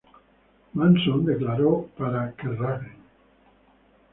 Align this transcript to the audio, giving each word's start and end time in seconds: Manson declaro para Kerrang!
Manson 0.73 1.25
declaro 1.27 1.71
para 1.95 2.31
Kerrang! 2.35 2.87